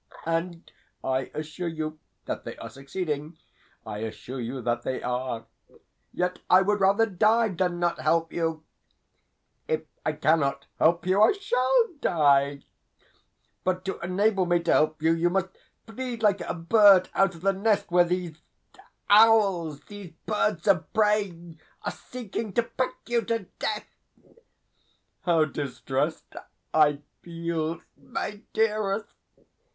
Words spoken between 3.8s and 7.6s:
I assure you that they are. Yet I would rather die